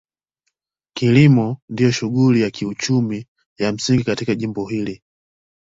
[0.93, 3.25] Kilimo ndio shughuli ya kiuchumi
[3.57, 5.01] ya msingi katika jimbo hili.